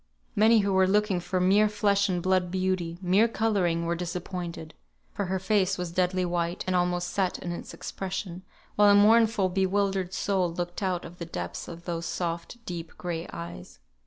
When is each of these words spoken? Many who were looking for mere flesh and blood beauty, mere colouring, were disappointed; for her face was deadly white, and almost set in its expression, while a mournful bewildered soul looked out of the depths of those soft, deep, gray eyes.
Many 0.35 0.61
who 0.61 0.73
were 0.73 0.87
looking 0.87 1.19
for 1.19 1.39
mere 1.39 1.69
flesh 1.69 2.09
and 2.09 2.23
blood 2.23 2.49
beauty, 2.49 2.97
mere 3.03 3.27
colouring, 3.27 3.85
were 3.85 3.93
disappointed; 3.93 4.73
for 5.13 5.25
her 5.25 5.37
face 5.37 5.77
was 5.77 5.91
deadly 5.91 6.25
white, 6.25 6.63
and 6.65 6.75
almost 6.75 7.09
set 7.11 7.37
in 7.37 7.51
its 7.51 7.71
expression, 7.71 8.41
while 8.75 8.89
a 8.89 8.95
mournful 8.95 9.47
bewildered 9.47 10.11
soul 10.11 10.51
looked 10.51 10.81
out 10.81 11.05
of 11.05 11.19
the 11.19 11.25
depths 11.27 11.67
of 11.67 11.85
those 11.85 12.07
soft, 12.07 12.57
deep, 12.65 12.97
gray 12.97 13.27
eyes. 13.31 13.77